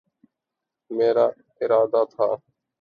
[0.91, 1.25] میرا
[1.61, 2.27] ارادہ تھا